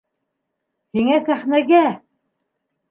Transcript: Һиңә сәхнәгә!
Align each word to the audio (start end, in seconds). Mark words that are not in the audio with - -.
Һиңә 0.99 1.21
сәхнәгә! 1.29 1.87